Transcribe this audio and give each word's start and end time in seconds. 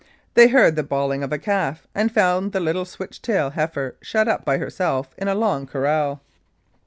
They 0.33 0.47
heard 0.47 0.75
the 0.75 0.81
bawling 0.81 1.21
of 1.21 1.31
a 1.31 1.37
calf, 1.37 1.85
and 1.93 2.11
found 2.11 2.53
the 2.53 2.59
little 2.59 2.85
switch 2.85 3.21
tailed 3.21 3.53
heifer 3.53 3.97
shut 4.01 4.27
up 4.27 4.43
by 4.43 4.57
herself 4.57 5.13
in 5.15 5.27
a 5.27 5.35
log 5.35 5.69
corral. 5.69 6.21